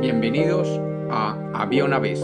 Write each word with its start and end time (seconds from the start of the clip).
Bienvenidos 0.00 0.68
a 1.10 1.38
Había 1.54 1.84
una 1.84 1.98
vez. 1.98 2.22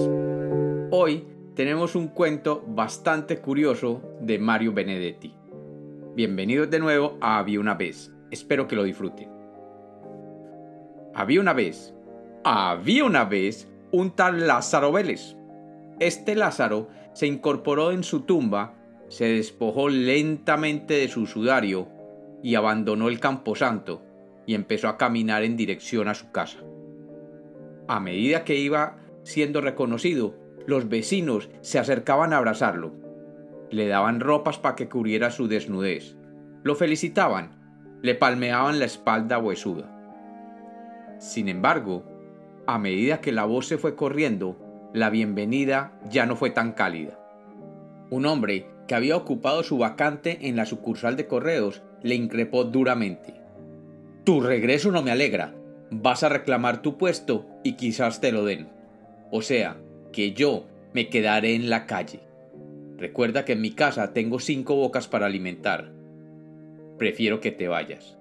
Hoy 0.91 1.25
tenemos 1.54 1.95
un 1.95 2.08
cuento 2.08 2.62
bastante 2.67 3.38
curioso 3.38 4.03
de 4.21 4.38
Mario 4.38 4.72
Benedetti. 4.72 5.34
Bienvenidos 6.14 6.70
de 6.70 6.78
nuevo 6.78 7.17
a 7.20 7.38
Había 7.38 7.60
una 7.60 7.75
vez. 7.75 8.12
Espero 8.30 8.68
que 8.68 8.77
lo 8.77 8.84
disfruten. 8.84 9.29
Había 11.14 11.40
una 11.40 11.52
vez, 11.52 11.95
había 12.45 13.04
una 13.04 13.24
vez 13.24 13.68
un 13.90 14.10
tal 14.12 14.46
Lázaro 14.46 14.92
Vélez. 14.92 15.36
Este 15.98 16.34
Lázaro 16.34 16.88
se 17.14 17.26
incorporó 17.26 17.92
en 17.92 18.04
su 18.04 18.20
tumba, 18.20 18.74
se 19.08 19.26
despojó 19.26 19.88
lentamente 19.88 20.94
de 20.94 21.08
su 21.08 21.26
sudario 21.26 21.88
y 22.42 22.54
abandonó 22.54 23.08
el 23.08 23.20
camposanto 23.20 24.02
y 24.46 24.54
empezó 24.54 24.88
a 24.88 24.96
caminar 24.96 25.43
en 25.43 25.56
dirección 25.56 26.09
a 26.09 26.14
su 26.14 26.30
casa. 26.32 26.59
A 27.88 28.00
medida 28.00 28.45
que 28.45 28.56
iba 28.56 28.98
siendo 29.23 29.60
reconocido, 29.60 30.34
los 30.66 30.88
vecinos 30.88 31.51
se 31.60 31.78
acercaban 31.78 32.32
a 32.32 32.38
abrazarlo. 32.38 32.92
Le 33.70 33.88
daban 33.88 34.20
ropas 34.20 34.59
para 34.59 34.77
que 34.77 34.88
cubriera 34.88 35.30
su 35.30 35.48
desnudez. 35.48 36.16
Lo 36.62 36.74
felicitaban, 36.74 37.51
le 38.02 38.15
palmeaban 38.15 38.78
la 38.78 38.84
espalda 38.84 39.38
huesuda. 39.38 39.88
Sin 41.18 41.48
embargo, 41.48 42.04
a 42.66 42.79
medida 42.79 43.20
que 43.20 43.32
la 43.32 43.45
voz 43.45 43.66
se 43.66 43.79
fue 43.79 43.96
corriendo, 43.96 44.56
la 44.93 45.10
bienvenida 45.10 45.93
ya 46.09 46.27
no 46.27 46.37
fue 46.37 46.51
tan 46.51 46.73
cálida. 46.73 47.18
Un 48.10 48.27
hombre 48.27 48.66
que 48.87 48.95
había 48.95 49.16
ocupado 49.16 49.62
su 49.62 49.79
vacante 49.79 50.38
en 50.43 50.56
la 50.56 50.66
sucursal 50.66 51.16
de 51.16 51.27
correos 51.27 51.82
le 52.02 52.15
increpó 52.15 52.65
duramente. 52.65 53.41
Tu 54.24 54.40
regreso 54.40 54.92
no 54.92 55.02
me 55.02 55.10
alegra. 55.10 55.54
Vas 55.90 56.22
a 56.22 56.28
reclamar 56.28 56.80
tu 56.80 56.96
puesto 56.96 57.46
y 57.64 57.72
quizás 57.72 58.20
te 58.20 58.30
lo 58.30 58.45
den. 58.45 58.68
O 59.32 59.42
sea, 59.42 59.78
que 60.12 60.32
yo 60.32 60.66
me 60.92 61.09
quedaré 61.09 61.54
en 61.54 61.68
la 61.68 61.87
calle. 61.87 62.20
Recuerda 62.98 63.45
que 63.45 63.54
en 63.54 63.60
mi 63.60 63.73
casa 63.73 64.12
tengo 64.12 64.39
cinco 64.39 64.77
bocas 64.77 65.09
para 65.09 65.27
alimentar. 65.27 65.91
Prefiero 66.98 67.41
que 67.41 67.51
te 67.51 67.67
vayas. 67.67 68.17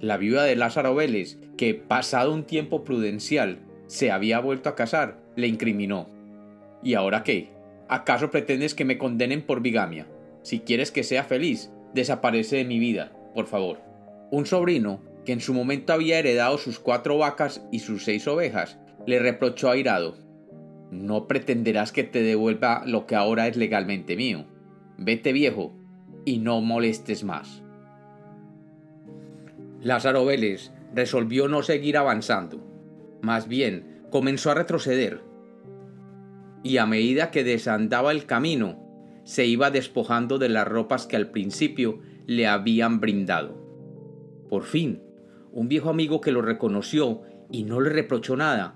La 0.00 0.16
viuda 0.16 0.44
de 0.44 0.56
Lázaro 0.56 0.94
Vélez, 0.94 1.38
que 1.58 1.74
pasado 1.74 2.32
un 2.32 2.44
tiempo 2.44 2.82
prudencial 2.82 3.58
se 3.88 4.10
había 4.10 4.40
vuelto 4.40 4.70
a 4.70 4.74
casar, 4.74 5.18
le 5.36 5.48
incriminó. 5.48 6.08
¿Y 6.82 6.94
ahora 6.94 7.24
qué? 7.24 7.50
¿Acaso 7.88 8.30
pretendes 8.30 8.74
que 8.74 8.86
me 8.86 8.96
condenen 8.96 9.42
por 9.42 9.60
bigamia? 9.60 10.06
Si 10.42 10.60
quieres 10.60 10.90
que 10.90 11.02
sea 11.02 11.24
feliz, 11.24 11.70
desaparece 11.92 12.56
de 12.56 12.64
mi 12.64 12.78
vida, 12.78 13.12
por 13.34 13.46
favor. 13.46 13.80
Un 14.30 14.46
sobrino, 14.46 15.02
que 15.24 15.32
en 15.32 15.40
su 15.40 15.54
momento 15.54 15.92
había 15.92 16.18
heredado 16.18 16.58
sus 16.58 16.78
cuatro 16.78 17.18
vacas 17.18 17.66
y 17.70 17.80
sus 17.80 18.04
seis 18.04 18.26
ovejas, 18.26 18.78
le 19.06 19.18
reprochó 19.18 19.70
airado. 19.70 20.16
No 20.90 21.26
pretenderás 21.28 21.92
que 21.92 22.04
te 22.04 22.22
devuelva 22.22 22.82
lo 22.86 23.06
que 23.06 23.14
ahora 23.14 23.46
es 23.46 23.56
legalmente 23.56 24.16
mío. 24.16 24.46
Vete 24.98 25.32
viejo 25.32 25.72
y 26.24 26.38
no 26.38 26.60
molestes 26.60 27.24
más. 27.24 27.62
Lázaro 29.80 30.24
Vélez 30.24 30.72
resolvió 30.94 31.48
no 31.48 31.62
seguir 31.62 31.96
avanzando. 31.96 32.60
Más 33.22 33.48
bien, 33.48 34.02
comenzó 34.10 34.50
a 34.50 34.54
retroceder. 34.54 35.22
Y 36.62 36.76
a 36.76 36.86
medida 36.86 37.30
que 37.30 37.44
desandaba 37.44 38.12
el 38.12 38.26
camino, 38.26 38.78
se 39.24 39.46
iba 39.46 39.70
despojando 39.70 40.38
de 40.38 40.48
las 40.48 40.66
ropas 40.66 41.06
que 41.06 41.16
al 41.16 41.30
principio 41.30 42.00
le 42.26 42.46
habían 42.46 43.00
brindado. 43.00 43.56
Por 44.48 44.64
fin, 44.64 45.00
un 45.52 45.68
viejo 45.68 45.90
amigo 45.90 46.20
que 46.20 46.32
lo 46.32 46.42
reconoció 46.42 47.22
y 47.50 47.64
no 47.64 47.80
le 47.80 47.90
reprochó 47.90 48.36
nada, 48.36 48.74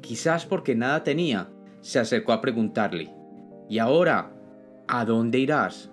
quizás 0.00 0.46
porque 0.46 0.74
nada 0.74 1.04
tenía, 1.04 1.48
se 1.80 1.98
acercó 1.98 2.32
a 2.32 2.40
preguntarle, 2.40 3.14
¿Y 3.70 3.78
ahora? 3.78 4.32
¿A 4.88 5.04
dónde 5.04 5.38
irás? 5.38 5.92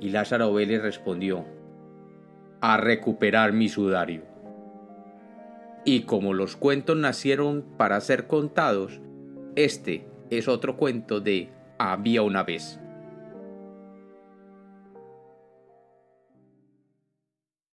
Y 0.00 0.08
Lázaro 0.08 0.54
Vélez 0.54 0.80
respondió, 0.80 1.44
a 2.62 2.78
recuperar 2.78 3.52
mi 3.52 3.68
sudario. 3.68 4.22
Y 5.84 6.04
como 6.04 6.32
los 6.32 6.56
cuentos 6.56 6.96
nacieron 6.96 7.62
para 7.76 8.00
ser 8.00 8.26
contados, 8.26 9.02
este 9.54 10.08
es 10.30 10.48
otro 10.48 10.78
cuento 10.78 11.20
de 11.20 11.50
Había 11.78 12.22
una 12.22 12.42
vez. 12.42 12.80